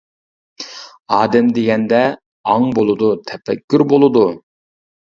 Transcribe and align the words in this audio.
ئادەم 1.17 1.51
دېگەندە 1.59 2.01
ئاڭ 2.49 2.69
بولىدۇ، 2.81 3.13
تەپەككۇر 3.31 3.89
بولىدۇ. 3.97 4.29